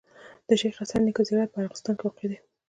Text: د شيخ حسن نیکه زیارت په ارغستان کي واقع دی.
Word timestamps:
د 0.47 0.49
شيخ 0.61 0.73
حسن 0.81 1.01
نیکه 1.05 1.23
زیارت 1.27 1.49
په 1.51 1.59
ارغستان 1.65 1.93
کي 1.97 2.03
واقع 2.05 2.25
دی. 2.29 2.37